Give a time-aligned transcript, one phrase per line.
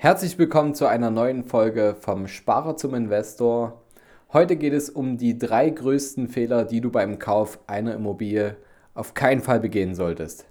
[0.00, 3.82] Herzlich willkommen zu einer neuen Folge vom Sparer zum Investor.
[4.32, 8.56] Heute geht es um die drei größten Fehler, die du beim Kauf einer Immobilie
[8.94, 10.46] auf keinen Fall begehen solltest.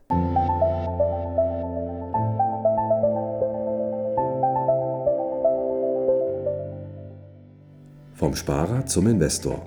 [8.15, 9.65] Vom Sparer zum Investor.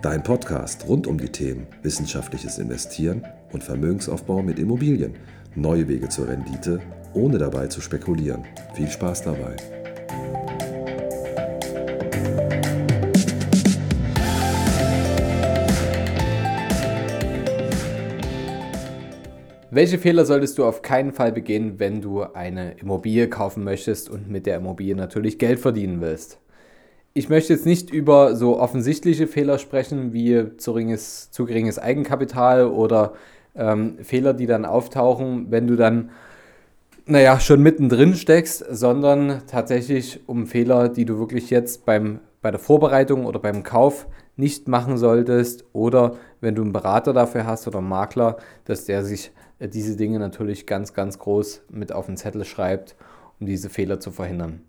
[0.00, 5.16] Dein Podcast rund um die Themen wissenschaftliches Investieren und Vermögensaufbau mit Immobilien.
[5.54, 6.80] Neue Wege zur Rendite
[7.14, 8.44] ohne dabei zu spekulieren.
[8.74, 9.56] Viel Spaß dabei.
[19.74, 24.28] Welche Fehler solltest du auf keinen Fall begehen, wenn du eine Immobilie kaufen möchtest und
[24.28, 26.38] mit der Immobilie natürlich Geld verdienen willst?
[27.14, 32.66] Ich möchte jetzt nicht über so offensichtliche Fehler sprechen wie zu geringes, zu geringes Eigenkapital
[32.66, 33.14] oder
[33.54, 36.10] ähm, Fehler, die dann auftauchen, wenn du dann
[37.06, 42.60] naja, schon mittendrin steckst, sondern tatsächlich um Fehler, die du wirklich jetzt beim, bei der
[42.60, 47.78] Vorbereitung oder beim Kauf nicht machen solltest oder wenn du einen Berater dafür hast oder
[47.78, 52.16] einen Makler, dass der sich äh, diese Dinge natürlich ganz, ganz groß mit auf den
[52.16, 52.96] Zettel schreibt,
[53.40, 54.62] um diese Fehler zu verhindern.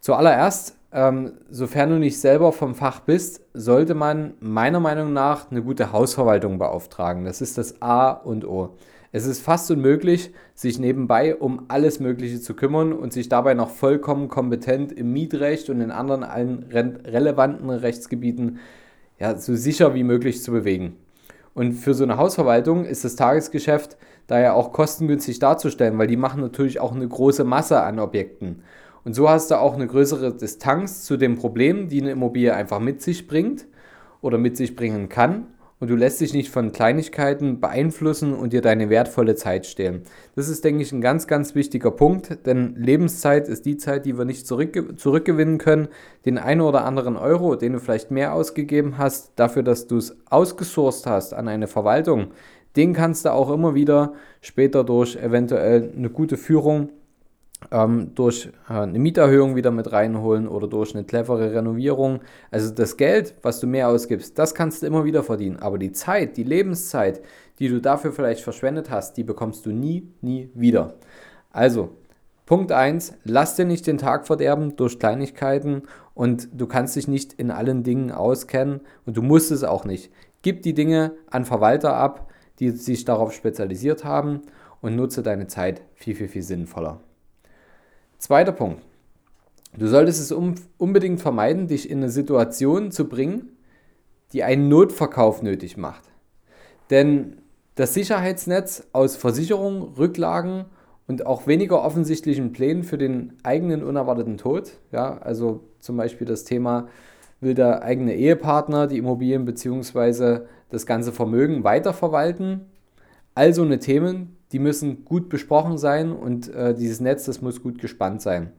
[0.00, 5.62] Zuallererst, ähm, sofern du nicht selber vom Fach bist, sollte man meiner Meinung nach eine
[5.62, 7.24] gute Hausverwaltung beauftragen.
[7.24, 8.76] Das ist das A und O.
[9.12, 13.70] Es ist fast unmöglich, sich nebenbei um alles Mögliche zu kümmern und sich dabei noch
[13.70, 18.60] vollkommen kompetent im Mietrecht und in anderen allen relevanten Rechtsgebieten
[19.18, 20.96] ja, so sicher wie möglich zu bewegen.
[21.54, 23.96] Und für so eine Hausverwaltung ist das Tagesgeschäft
[24.28, 28.62] daher auch kostengünstig darzustellen, weil die machen natürlich auch eine große Masse an Objekten.
[29.04, 32.78] Und so hast du auch eine größere Distanz zu den Problemen, die eine Immobilie einfach
[32.78, 33.66] mit sich bringt
[34.20, 35.46] oder mit sich bringen kann
[35.80, 40.02] und du lässt dich nicht von Kleinigkeiten beeinflussen und dir deine wertvolle Zeit stehlen.
[40.36, 44.16] Das ist, denke ich, ein ganz, ganz wichtiger Punkt, denn Lebenszeit ist die Zeit, die
[44.16, 45.88] wir nicht zurück, zurückgewinnen können.
[46.26, 50.16] Den einen oder anderen Euro, den du vielleicht mehr ausgegeben hast, dafür, dass du es
[50.26, 52.28] ausgesourced hast an eine Verwaltung,
[52.76, 56.90] den kannst du auch immer wieder später durch eventuell eine gute Führung
[57.70, 62.20] ähm, durch äh, eine Mieterhöhung wieder mit reinholen oder durch eine clevere Renovierung.
[62.50, 65.58] Also das Geld, was du mehr ausgibst, das kannst du immer wieder verdienen.
[65.58, 67.20] Aber die Zeit, die Lebenszeit,
[67.58, 70.94] die du dafür vielleicht verschwendet hast, die bekommst du nie, nie wieder.
[71.52, 71.90] Also,
[72.46, 75.82] Punkt 1, lass dir nicht den Tag verderben durch Kleinigkeiten
[76.14, 80.10] und du kannst dich nicht in allen Dingen auskennen und du musst es auch nicht.
[80.42, 84.42] Gib die Dinge an Verwalter ab, die sich darauf spezialisiert haben
[84.80, 87.00] und nutze deine Zeit viel, viel, viel sinnvoller.
[88.20, 88.82] Zweiter Punkt.
[89.78, 93.56] Du solltest es um, unbedingt vermeiden, dich in eine Situation zu bringen,
[94.34, 96.02] die einen Notverkauf nötig macht.
[96.90, 97.38] Denn
[97.76, 100.66] das Sicherheitsnetz aus Versicherungen, Rücklagen
[101.08, 106.44] und auch weniger offensichtlichen Plänen für den eigenen unerwarteten Tod, ja, also zum Beispiel das
[106.44, 106.88] Thema,
[107.40, 110.40] will der eigene Ehepartner die Immobilien bzw.
[110.68, 112.66] das ganze Vermögen weiterverwalten.
[113.34, 117.78] Also eine Themen, die müssen gut besprochen sein und äh, dieses Netz, das muss gut
[117.78, 118.52] gespannt sein.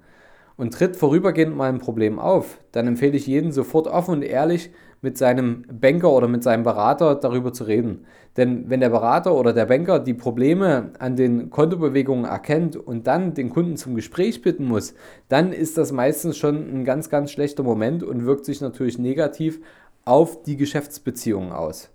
[0.57, 4.71] Und tritt vorübergehend mal ein Problem auf, dann empfehle ich jedem sofort offen und ehrlich
[5.01, 8.05] mit seinem Banker oder mit seinem Berater darüber zu reden.
[8.37, 13.33] Denn wenn der Berater oder der Banker die Probleme an den Kontobewegungen erkennt und dann
[13.33, 14.93] den Kunden zum Gespräch bitten muss,
[15.27, 19.59] dann ist das meistens schon ein ganz, ganz schlechter Moment und wirkt sich natürlich negativ
[20.05, 21.89] auf die Geschäftsbeziehungen aus.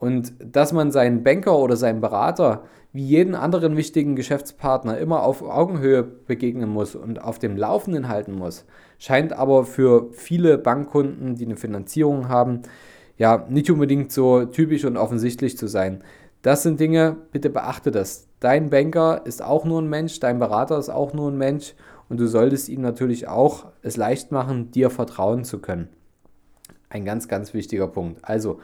[0.00, 5.42] Und dass man seinen Banker oder seinen Berater wie jeden anderen wichtigen Geschäftspartner immer auf
[5.42, 8.64] Augenhöhe begegnen muss und auf dem Laufenden halten muss,
[8.98, 12.62] scheint aber für viele Bankkunden, die eine Finanzierung haben,
[13.18, 16.02] ja nicht unbedingt so typisch und offensichtlich zu sein.
[16.42, 18.26] Das sind Dinge, bitte beachte das.
[18.40, 21.74] Dein Banker ist auch nur ein Mensch, dein Berater ist auch nur ein Mensch
[22.08, 25.88] und du solltest ihm natürlich auch es leicht machen, dir vertrauen zu können.
[26.88, 28.24] Ein ganz, ganz wichtiger Punkt.
[28.24, 28.58] Also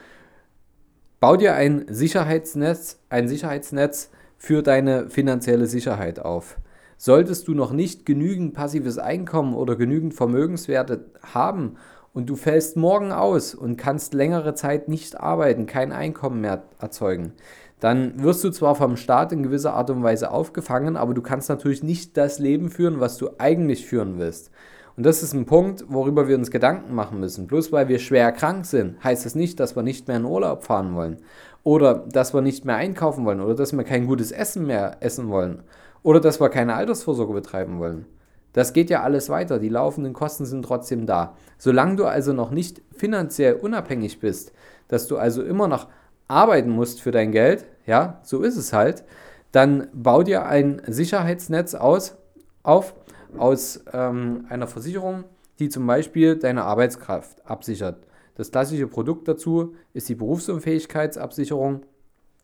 [1.26, 6.56] Bau dir ein Sicherheitsnetz, ein Sicherheitsnetz für deine finanzielle Sicherheit auf.
[6.98, 11.78] Solltest du noch nicht genügend passives Einkommen oder genügend Vermögenswerte haben
[12.14, 17.32] und du fällst morgen aus und kannst längere Zeit nicht arbeiten, kein Einkommen mehr erzeugen,
[17.80, 21.48] dann wirst du zwar vom Staat in gewisser Art und Weise aufgefangen, aber du kannst
[21.48, 24.52] natürlich nicht das Leben führen, was du eigentlich führen willst.
[24.96, 27.46] Und das ist ein Punkt, worüber wir uns Gedanken machen müssen.
[27.46, 30.64] Bloß weil wir schwer krank sind, heißt das nicht, dass wir nicht mehr in Urlaub
[30.64, 31.18] fahren wollen.
[31.64, 33.40] Oder dass wir nicht mehr einkaufen wollen.
[33.40, 35.62] Oder dass wir kein gutes Essen mehr essen wollen.
[36.02, 38.06] Oder dass wir keine Altersvorsorge betreiben wollen.
[38.54, 39.58] Das geht ja alles weiter.
[39.58, 41.36] Die laufenden Kosten sind trotzdem da.
[41.58, 44.52] Solange du also noch nicht finanziell unabhängig bist,
[44.88, 45.88] dass du also immer noch
[46.26, 49.04] arbeiten musst für dein Geld, ja, so ist es halt,
[49.52, 52.16] dann bau dir ein Sicherheitsnetz aus,
[52.62, 52.94] auf
[53.38, 55.24] aus ähm, einer Versicherung,
[55.58, 58.06] die zum Beispiel deine Arbeitskraft absichert.
[58.34, 61.82] Das klassische Produkt dazu ist die Berufsunfähigkeitsabsicherung.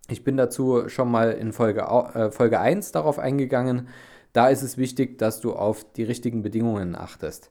[0.09, 3.89] Ich bin dazu schon mal in Folge, äh, Folge 1 darauf eingegangen.
[4.33, 7.51] Da ist es wichtig, dass du auf die richtigen Bedingungen achtest.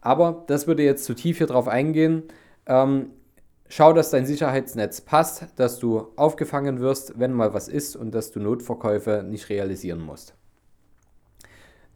[0.00, 2.24] Aber das würde jetzt zu tief hier drauf eingehen.
[2.66, 3.10] Ähm,
[3.68, 8.30] schau, dass dein Sicherheitsnetz passt, dass du aufgefangen wirst, wenn mal was ist und dass
[8.30, 10.34] du Notverkäufe nicht realisieren musst.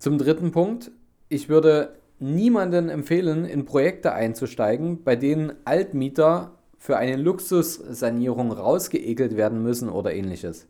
[0.02, 0.90] Zum dritten Punkt.
[1.28, 9.62] Ich würde niemanden empfehlen, in Projekte einzusteigen, bei denen Altmieter für eine Luxussanierung rausgeekelt werden
[9.62, 10.66] müssen oder ähnliches.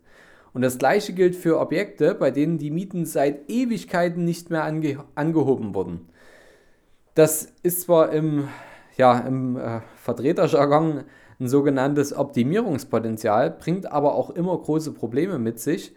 [0.52, 5.02] Und das gleiche gilt für Objekte, bei denen die Mieten seit Ewigkeiten nicht mehr ange
[5.14, 6.10] angehoben wurden.
[7.14, 8.48] Das ist zwar im,
[8.98, 11.04] ja, im äh, Vertreterjargon
[11.40, 15.94] ein sogenanntes Optimierungspotenzial, bringt aber auch immer große Probleme mit sich.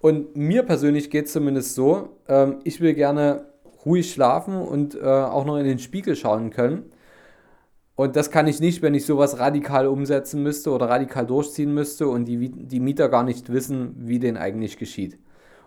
[0.00, 3.46] Und mir persönlich geht es zumindest so, ähm, ich will gerne
[3.84, 6.90] ruhig schlafen und äh, auch noch in den Spiegel schauen können.
[7.94, 12.08] Und das kann ich nicht, wenn ich sowas radikal umsetzen müsste oder radikal durchziehen müsste
[12.08, 15.18] und die, die Mieter gar nicht wissen, wie denn eigentlich geschieht.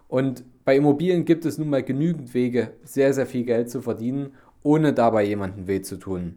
[0.07, 4.33] Und bei Immobilien gibt es nun mal genügend Wege, sehr, sehr viel Geld zu verdienen,
[4.61, 6.35] ohne dabei jemandem weh zu tun.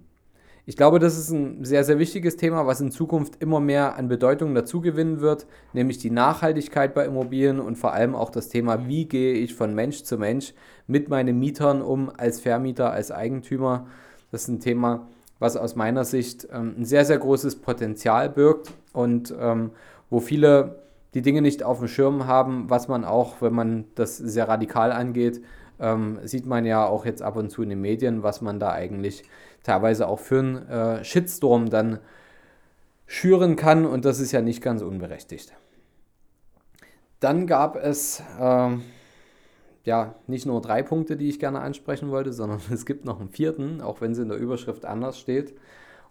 [0.64, 4.06] Ich glaube, das ist ein sehr, sehr wichtiges Thema, was in Zukunft immer mehr an
[4.06, 9.06] Bedeutung dazugewinnen wird, nämlich die Nachhaltigkeit bei Immobilien und vor allem auch das Thema, wie
[9.06, 10.54] gehe ich von Mensch zu Mensch
[10.86, 13.88] mit meinen Mietern um, als Vermieter, als Eigentümer.
[14.30, 15.08] Das ist ein Thema,
[15.40, 19.72] was aus meiner Sicht ähm, ein sehr, sehr großes Potenzial birgt und ähm,
[20.10, 20.82] wo viele
[21.14, 24.92] die Dinge nicht auf dem Schirm haben, was man auch, wenn man das sehr radikal
[24.92, 25.42] angeht,
[25.82, 28.72] ähm, sieht man ja auch jetzt ab und zu in den Medien, was man da
[28.72, 29.24] eigentlich
[29.62, 31.98] teilweise auch für einen äh, Shitstorm dann
[33.06, 35.52] schüren kann und das ist ja nicht ganz unberechtigt.
[37.20, 38.70] Dann gab es äh,
[39.84, 43.28] ja nicht nur drei Punkte, die ich gerne ansprechen wollte, sondern es gibt noch einen
[43.28, 45.54] vierten, auch wenn es in der Überschrift anders steht.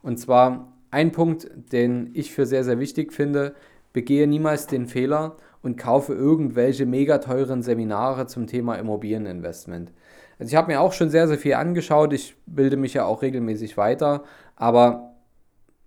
[0.04, 3.56] Und zwar ein Punkt, den ich für sehr, sehr wichtig finde,
[3.94, 9.92] begehe niemals den Fehler und kaufe irgendwelche mega teuren Seminare zum Thema Immobilieninvestment.
[10.40, 12.14] Also ich habe mir auch schon sehr, sehr viel angeschaut.
[12.14, 14.24] Ich bilde mich ja auch regelmäßig weiter.
[14.56, 15.12] Aber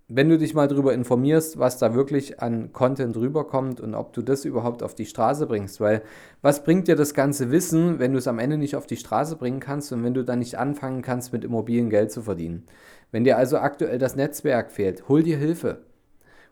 [0.07, 4.21] wenn du dich mal darüber informierst, was da wirklich an Content rüberkommt und ob du
[4.21, 6.03] das überhaupt auf die Straße bringst, weil
[6.41, 9.35] was bringt dir das ganze Wissen, wenn du es am Ende nicht auf die Straße
[9.35, 12.65] bringen kannst und wenn du dann nicht anfangen kannst, mit Immobilien Geld zu verdienen?
[13.11, 15.79] Wenn dir also aktuell das Netzwerk fehlt, hol dir Hilfe.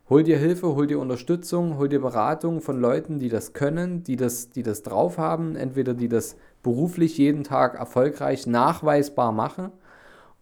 [0.09, 4.17] Hol dir Hilfe, hol dir Unterstützung, hol dir Beratung von Leuten, die das können, die
[4.17, 9.71] das, die das drauf haben, entweder die das beruflich jeden Tag erfolgreich nachweisbar machen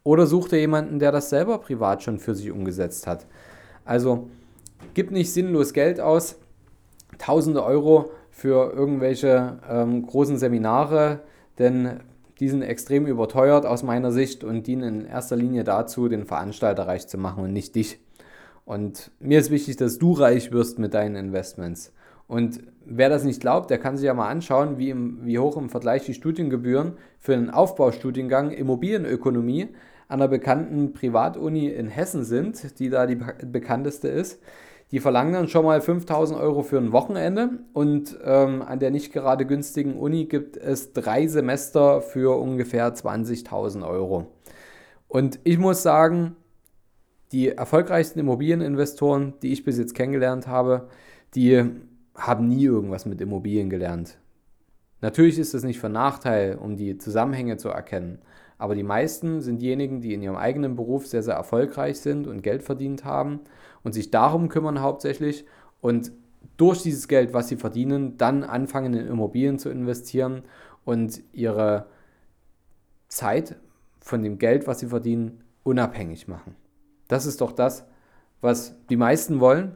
[0.04, 3.28] oder such dir jemanden, der das selber privat schon für sich umgesetzt hat.
[3.86, 4.30] Also
[4.96, 6.38] gib nicht sinnlos Geld aus,
[7.20, 11.20] tausende Euro für irgendwelche ähm, großen Seminare,
[11.60, 12.00] denn
[12.40, 16.88] die sind extrem überteuert aus meiner Sicht und dienen in erster Linie dazu, den Veranstalter
[16.88, 18.00] reich zu machen und nicht dich.
[18.66, 21.94] Und mir ist wichtig, dass du reich wirst mit deinen Investments.
[22.28, 25.58] Und wer das nicht glaubt, der kann sich ja mal anschauen, wie, im, wie hoch
[25.58, 29.70] im Vergleich die Studiengebühren für einen Aufbaustudiengang Immobilienökonomie
[30.08, 34.42] an einer bekannten Privatuni in Hessen sind, die da die bekannteste ist.
[34.92, 39.14] Die verlangen dann schon mal 5000 Euro für ein Wochenende und ähm, an der nicht
[39.14, 44.28] gerade günstigen Uni gibt es drei Semester für ungefähr 20.000 Euro.
[45.08, 46.36] Und ich muss sagen,
[47.32, 50.90] die erfolgreichsten Immobilieninvestoren, die ich bis jetzt kennengelernt habe,
[51.36, 51.64] die
[52.16, 54.18] haben nie irgendwas mit Immobilien gelernt.
[55.00, 58.20] Natürlich ist das nicht von Nachteil, um die Zusammenhänge zu erkennen,
[58.58, 62.44] aber die meisten sind diejenigen, die in ihrem eigenen Beruf sehr, sehr erfolgreich sind und
[62.44, 63.40] Geld verdient haben
[63.84, 65.46] und sich darum kümmern hauptsächlich
[65.80, 66.12] und
[66.58, 70.44] durch dieses Geld, was sie verdienen, dann anfangen in Immobilien zu investieren
[70.86, 71.88] und ihre
[73.08, 73.56] Zeit
[74.00, 76.56] von dem Geld, was sie verdienen, unabhängig machen.
[77.12, 77.84] Das ist doch das,
[78.40, 79.76] was die meisten wollen,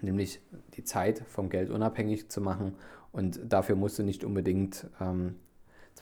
[0.00, 0.40] nämlich
[0.72, 2.76] die Zeit vom Geld unabhängig zu machen.
[3.12, 5.34] Und dafür musst du nicht unbedingt ähm,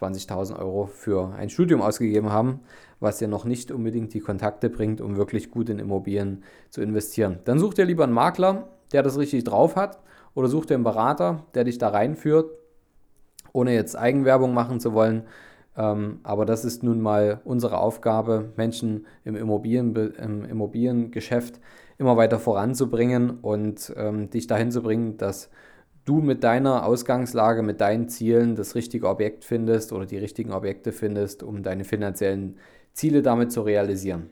[0.01, 2.61] 20.000 Euro für ein Studium ausgegeben haben,
[3.01, 7.41] was dir noch nicht unbedingt die Kontakte bringt, um wirklich gut in Immobilien zu investieren.
[7.47, 9.99] Dann such dir lieber einen Makler, der das richtig drauf hat,
[10.35, 12.49] oder such dir einen Berater, der dich da reinführt,
[13.53, 15.25] ohne jetzt Eigenwerbung machen zu wollen.
[15.76, 21.61] Ähm, aber das ist nun mal unsere Aufgabe, Menschen im, Immobilien, im Immobiliengeschäft
[21.99, 25.50] immer weiter voranzubringen und ähm, dich dahin zu bringen, dass
[26.04, 30.93] du mit deiner Ausgangslage, mit deinen Zielen das richtige Objekt findest oder die richtigen Objekte
[30.93, 32.57] findest, um deine finanziellen
[32.93, 34.28] Ziele damit zu realisieren.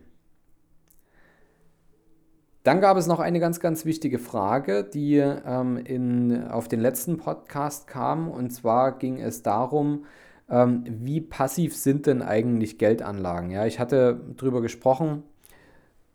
[2.62, 7.16] Dann gab es noch eine ganz, ganz wichtige Frage, die ähm, in, auf den letzten
[7.16, 8.30] Podcast kam.
[8.30, 10.04] Und zwar ging es darum,
[10.52, 13.50] ähm, wie passiv sind denn eigentlich Geldanlagen?
[13.50, 15.22] Ja, ich hatte darüber gesprochen,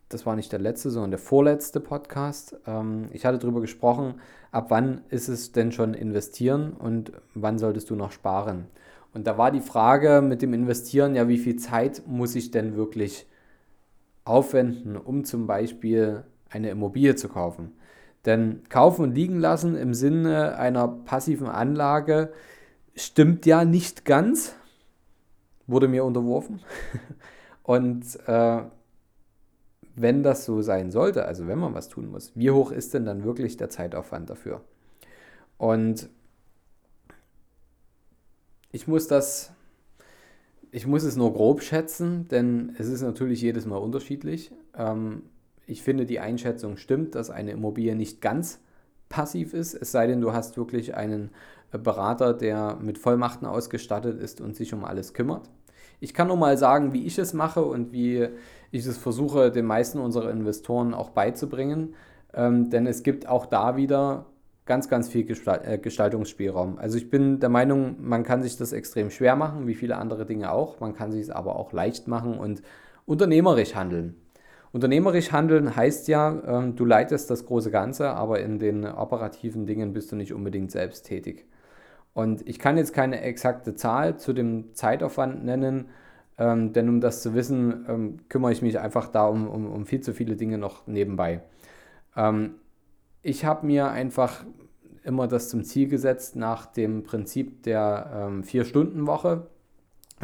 [0.09, 2.55] das war nicht der letzte, sondern der vorletzte Podcast.
[2.67, 7.89] Ähm, ich hatte darüber gesprochen, ab wann ist es denn schon investieren und wann solltest
[7.89, 8.67] du noch sparen?
[9.11, 12.75] Und da war die Frage mit dem Investieren, ja, wie viel Zeit muss ich denn
[12.75, 13.25] wirklich
[14.23, 17.71] aufwenden, um zum Beispiel eine Immobilie zu kaufen?
[18.25, 22.31] Denn kaufen und liegen lassen im Sinne einer passiven Anlage
[22.97, 24.55] stimmt ja nicht ganz,
[25.67, 26.61] wurde mir unterworfen.
[27.63, 28.61] Und äh,
[29.95, 33.05] wenn das so sein sollte, also wenn man was tun muss, wie hoch ist denn
[33.05, 34.61] dann wirklich der Zeitaufwand dafür?
[35.57, 36.09] Und
[38.71, 39.51] ich muss das,
[40.71, 44.51] ich muss es nur grob schätzen, denn es ist natürlich jedes Mal unterschiedlich.
[44.75, 45.23] Ähm,
[45.65, 48.59] ich finde, die Einschätzung stimmt, dass eine Immobilie nicht ganz
[49.09, 51.31] passiv ist, es sei denn, du hast wirklich einen
[51.71, 55.49] Berater, der mit Vollmachten ausgestattet ist und sich um alles kümmert.
[55.99, 58.27] Ich kann nur mal sagen, wie ich es mache und wie
[58.71, 61.95] ich es versuche, den meisten unserer Investoren auch beizubringen.
[62.33, 64.25] Ähm, denn es gibt auch da wieder
[64.65, 66.77] ganz, ganz viel äh, Gestaltungsspielraum.
[66.77, 70.25] Also ich bin der Meinung, man kann sich das extrem schwer machen, wie viele andere
[70.25, 70.79] Dinge auch.
[70.79, 72.61] Man kann sich es aber auch leicht machen und
[73.05, 74.15] unternehmerisch handeln.
[74.77, 79.91] Unternehmerisch handeln heißt ja, äh, du leitest das große Ganze, aber in den operativen Dingen
[79.91, 81.47] bist du nicht unbedingt selbst tätig.
[82.13, 85.85] Und ich kann jetzt keine exakte Zahl zu dem Zeitaufwand nennen,
[86.37, 89.87] ähm, denn um das zu wissen, ähm, kümmere ich mich einfach da um, um, um
[89.87, 91.41] viel zu viele Dinge noch nebenbei.
[92.15, 92.51] Ähm,
[93.23, 94.45] ich habe mir einfach
[95.03, 99.47] immer das zum Ziel gesetzt, nach dem Prinzip der ähm, Vier-Stunden-Woche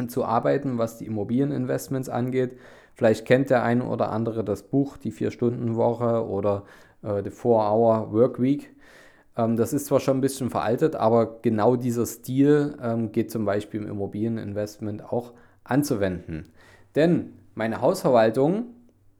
[0.06, 2.56] zu arbeiten, was die Immobilieninvestments angeht.
[2.94, 6.64] Vielleicht kennt der eine oder andere das Buch Die Vier-Stunden-Woche oder
[7.02, 8.74] äh, The Four-Hour Work Week.
[9.36, 13.44] Ähm, das ist zwar schon ein bisschen veraltet, aber genau dieser Stil ähm, geht zum
[13.44, 15.32] Beispiel im Immobilieninvestment auch
[15.64, 16.52] anzuwenden.
[16.94, 18.66] Denn meine Hausverwaltung,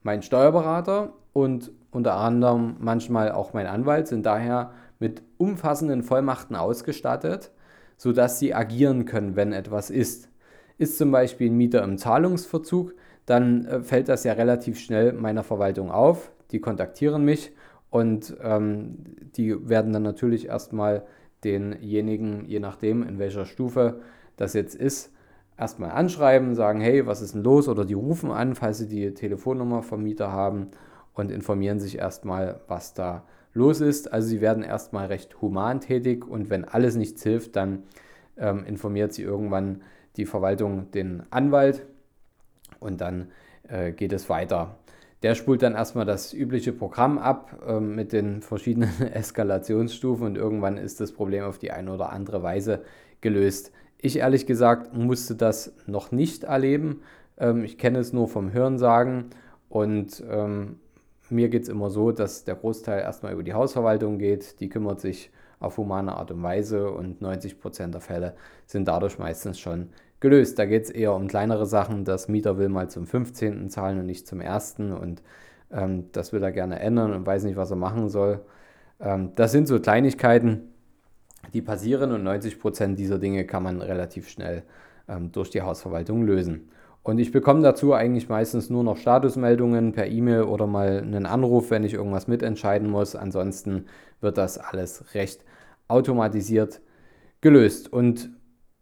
[0.03, 7.51] mein Steuerberater und unter anderem manchmal auch mein Anwalt sind daher mit umfassenden Vollmachten ausgestattet,
[7.97, 10.29] sodass sie agieren können, wenn etwas ist.
[10.79, 12.95] Ist zum Beispiel ein Mieter im Zahlungsverzug,
[13.27, 16.33] dann äh, fällt das ja relativ schnell meiner Verwaltung auf.
[16.51, 17.53] Die kontaktieren mich
[17.91, 18.97] und ähm,
[19.37, 21.05] die werden dann natürlich erstmal
[21.45, 24.01] denjenigen, je nachdem in welcher Stufe
[24.37, 25.13] das jetzt ist,
[25.57, 27.69] erstmal anschreiben, sagen, hey, was ist denn los?
[27.69, 30.69] Oder die rufen an, falls sie die Telefonnummer vom Mieter haben
[31.13, 34.13] und informieren sich erstmal, was da los ist.
[34.13, 37.85] Also sie werden erstmal recht human tätig und wenn alles nichts hilft, dann
[38.37, 39.83] ähm, informiert sie irgendwann
[40.17, 41.87] die Verwaltung den Anwalt
[42.85, 43.33] und dann
[43.69, 44.77] äh, geht es weiter.
[45.23, 50.77] Der spult dann erstmal das übliche Programm ab äh, mit den verschiedenen Eskalationsstufen und irgendwann
[50.77, 52.83] ist das Problem auf die eine oder andere Weise
[53.23, 53.73] gelöst.
[53.99, 57.01] Ich ehrlich gesagt musste das noch nicht erleben.
[57.39, 59.31] Ähm, ich kenne es nur vom Hörensagen
[59.71, 60.77] und ähm,
[61.31, 64.61] mir geht es immer so, dass der Großteil erstmal über die Hausverwaltung geht.
[64.61, 68.35] Die kümmert sich auf humane Art und Weise und 90 Prozent der Fälle
[68.67, 69.89] sind dadurch meistens schon
[70.25, 70.59] gelöst.
[70.59, 72.05] Da geht es eher um kleinere Sachen.
[72.07, 73.69] Das Mieter will mal zum 15.
[73.69, 74.77] zahlen und nicht zum 1.
[74.79, 75.23] und
[75.71, 78.41] ähm, das will er gerne ändern und weiß nicht, was er machen soll.
[79.01, 80.73] Ähm, das sind so Kleinigkeiten,
[81.53, 84.63] die passieren und 90 Prozent dieser Dinge kann man relativ schnell
[85.09, 86.71] ähm, durch die Hausverwaltung lösen.
[87.03, 91.71] Und ich bekomme dazu eigentlich meistens nur noch Statusmeldungen per E-Mail oder mal einen Anruf,
[91.71, 93.15] wenn ich irgendwas mitentscheiden muss.
[93.15, 93.85] Ansonsten
[94.23, 95.45] wird das alles recht
[95.87, 96.81] automatisiert
[97.43, 97.93] gelöst.
[97.93, 98.31] Und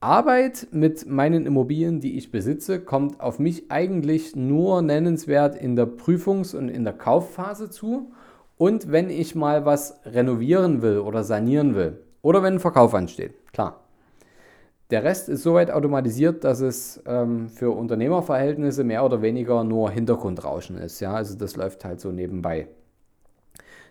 [0.03, 5.87] Arbeit mit meinen Immobilien, die ich besitze, kommt auf mich eigentlich nur nennenswert in der
[5.87, 8.11] Prüfungs- und in der Kaufphase zu
[8.57, 13.35] und wenn ich mal was renovieren will oder sanieren will oder wenn ein Verkauf ansteht.
[13.53, 13.79] Klar.
[14.91, 20.77] Der Rest ist soweit automatisiert, dass es ähm, für Unternehmerverhältnisse mehr oder weniger nur Hintergrundrauschen
[20.79, 20.99] ist.
[21.01, 21.15] Ja?
[21.15, 22.67] Also das läuft halt so nebenbei.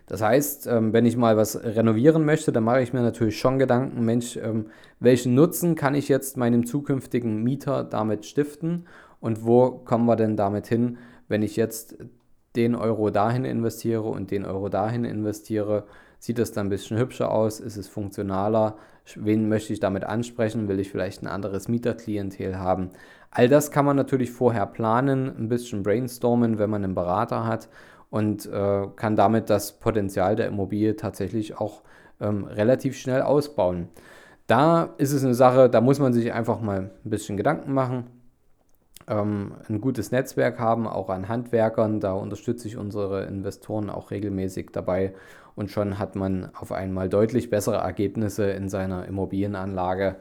[0.06, 3.58] Das heißt, ähm, wenn ich mal was renovieren möchte, dann mache ich mir natürlich schon
[3.58, 4.66] Gedanken, Mensch, ähm,
[5.00, 8.86] welchen Nutzen kann ich jetzt meinem zukünftigen Mieter damit stiften?
[9.20, 11.96] Und wo kommen wir denn damit hin, wenn ich jetzt
[12.56, 15.84] den Euro dahin investiere und den Euro dahin investiere,
[16.18, 18.76] sieht das dann ein bisschen hübscher aus, ist es funktionaler,
[19.16, 22.90] wen möchte ich damit ansprechen, will ich vielleicht ein anderes Mieterklientel haben.
[23.30, 27.68] All das kann man natürlich vorher planen, ein bisschen brainstormen, wenn man einen Berater hat
[28.12, 31.80] und äh, kann damit das Potenzial der Immobilie tatsächlich auch
[32.20, 33.88] ähm, relativ schnell ausbauen.
[34.46, 38.04] Da ist es eine Sache, da muss man sich einfach mal ein bisschen Gedanken machen,
[39.08, 42.00] ähm, ein gutes Netzwerk haben, auch an Handwerkern.
[42.00, 45.14] Da unterstütze ich unsere Investoren auch regelmäßig dabei
[45.54, 50.16] und schon hat man auf einmal deutlich bessere Ergebnisse in seiner Immobilienanlage.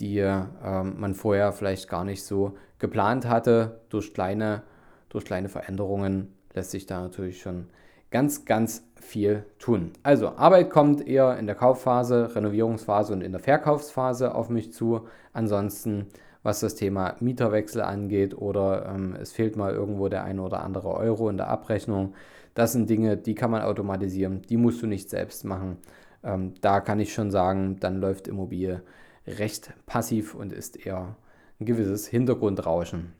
[0.00, 0.42] die äh,
[0.82, 3.80] man vorher vielleicht gar nicht so geplant hatte.
[3.90, 4.62] Durch kleine,
[5.08, 7.66] durch kleine Veränderungen lässt sich da natürlich schon
[8.10, 9.92] ganz, ganz viel tun.
[10.02, 15.08] Also Arbeit kommt eher in der Kaufphase, Renovierungsphase und in der Verkaufsphase auf mich zu.
[15.32, 16.06] Ansonsten,
[16.42, 20.90] was das Thema Mieterwechsel angeht oder ähm, es fehlt mal irgendwo der eine oder andere
[20.90, 22.14] Euro in der Abrechnung,
[22.54, 25.78] das sind Dinge, die kann man automatisieren, die musst du nicht selbst machen.
[26.22, 28.82] Ähm, da kann ich schon sagen, dann läuft Immobilie
[29.26, 31.16] recht passiv und ist eher
[31.60, 33.14] ein gewisses Hintergrundrauschen.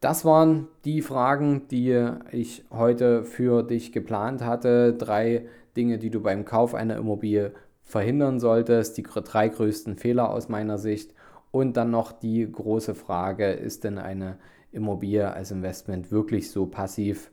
[0.00, 4.92] Das waren die Fragen, die ich heute für dich geplant hatte.
[4.92, 8.98] Drei Dinge, die du beim Kauf einer Immobilie verhindern solltest.
[8.98, 11.14] Die drei größten Fehler aus meiner Sicht.
[11.50, 14.36] Und dann noch die große Frage, ist denn eine
[14.72, 17.30] Immobilie als Investment wirklich so passiv?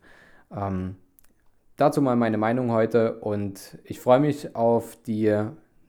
[0.55, 0.95] Ähm,
[1.75, 5.35] dazu mal meine Meinung heute und ich freue mich auf die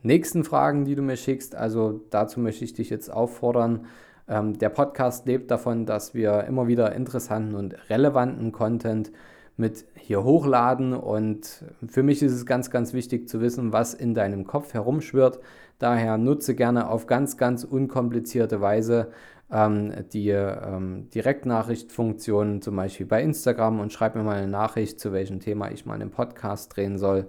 [0.02, 1.54] nächsten Fragen, die du mir schickst.
[1.54, 3.86] Also dazu möchte ich dich jetzt auffordern,
[4.28, 9.12] ähm, der Podcast lebt davon, dass wir immer wieder interessanten und relevanten Content
[9.56, 10.94] mit hier hochladen.
[10.94, 15.40] Und für mich ist es ganz, ganz wichtig zu wissen, was in deinem Kopf herumschwirrt.
[15.78, 19.10] Daher nutze gerne auf ganz, ganz unkomplizierte Weise
[19.52, 25.12] ähm, die ähm, Direktnachrichtfunktion, zum Beispiel bei Instagram, und schreib mir mal eine Nachricht, zu
[25.12, 27.28] welchem Thema ich mal einen Podcast drehen soll.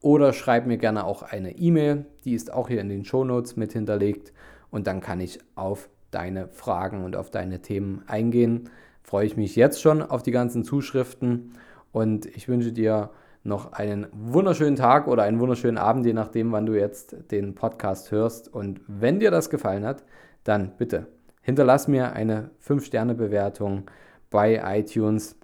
[0.00, 3.72] Oder schreib mir gerne auch eine E-Mail, die ist auch hier in den Shownotes mit
[3.72, 4.32] hinterlegt.
[4.70, 8.70] Und dann kann ich auf deine Fragen und auf deine Themen eingehen.
[9.02, 11.52] Freue ich mich jetzt schon auf die ganzen Zuschriften
[11.92, 13.10] und ich wünsche dir
[13.44, 18.10] noch einen wunderschönen Tag oder einen wunderschönen Abend, je nachdem, wann du jetzt den Podcast
[18.10, 18.52] hörst.
[18.52, 20.04] Und wenn dir das gefallen hat,
[20.42, 21.06] dann bitte
[21.42, 23.84] hinterlass mir eine 5-Sterne-Bewertung
[24.30, 25.36] bei iTunes.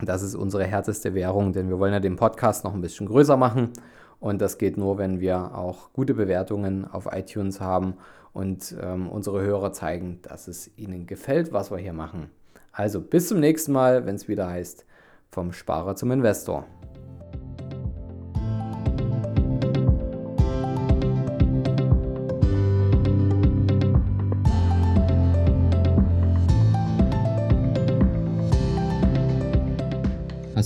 [0.00, 3.36] Das ist unsere härteste Währung, denn wir wollen ja den Podcast noch ein bisschen größer
[3.36, 3.70] machen.
[4.20, 7.94] Und das geht nur, wenn wir auch gute Bewertungen auf iTunes haben
[8.32, 12.30] und ähm, unsere Hörer zeigen, dass es ihnen gefällt, was wir hier machen.
[12.72, 14.84] Also bis zum nächsten Mal, wenn es wieder heißt,
[15.30, 16.66] vom Sparer zum Investor.